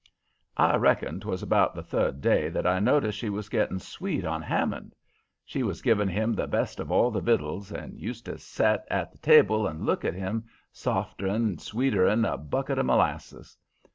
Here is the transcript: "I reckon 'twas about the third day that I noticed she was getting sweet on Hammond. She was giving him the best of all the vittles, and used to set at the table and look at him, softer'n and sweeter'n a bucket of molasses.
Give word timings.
"I 0.57 0.77
reckon 0.77 1.19
'twas 1.19 1.43
about 1.43 1.75
the 1.75 1.83
third 1.83 2.21
day 2.21 2.49
that 2.49 2.65
I 2.65 2.79
noticed 2.79 3.19
she 3.19 3.29
was 3.29 3.49
getting 3.49 3.77
sweet 3.77 4.25
on 4.25 4.41
Hammond. 4.41 4.95
She 5.45 5.61
was 5.61 5.83
giving 5.83 6.07
him 6.09 6.33
the 6.33 6.47
best 6.47 6.79
of 6.79 6.89
all 6.91 7.11
the 7.11 7.21
vittles, 7.21 7.71
and 7.71 7.99
used 8.01 8.25
to 8.25 8.39
set 8.39 8.87
at 8.89 9.11
the 9.11 9.19
table 9.19 9.67
and 9.67 9.85
look 9.85 10.03
at 10.03 10.15
him, 10.15 10.45
softer'n 10.73 11.35
and 11.45 11.61
sweeter'n 11.61 12.25
a 12.25 12.35
bucket 12.35 12.79
of 12.79 12.87
molasses. 12.87 13.55